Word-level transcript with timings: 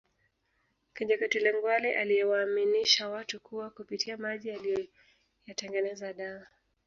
Kinjeketile 0.95 1.51
Ngwale 1.53 1.95
aliyewaaminisha 1.97 3.09
watu 3.09 3.39
kuwa 3.39 3.69
kupitia 3.69 4.17
maji 4.17 4.51
aliyoyatengeneza 4.51 6.13
dawa 6.13 6.47